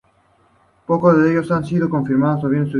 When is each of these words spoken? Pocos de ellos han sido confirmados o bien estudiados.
Pocos 0.87 1.15
de 1.15 1.29
ellos 1.29 1.51
han 1.51 1.63
sido 1.63 1.87
confirmados 1.87 2.43
o 2.45 2.49
bien 2.49 2.63
estudiados. 2.63 2.69